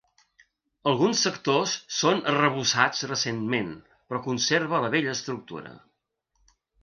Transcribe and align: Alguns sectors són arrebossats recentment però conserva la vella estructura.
Alguns 0.91 1.19
sectors 1.25 1.73
són 1.97 2.23
arrebossats 2.31 3.03
recentment 3.11 3.69
però 3.91 4.23
conserva 4.29 4.83
la 4.87 4.91
vella 4.97 5.13
estructura. 5.19 5.75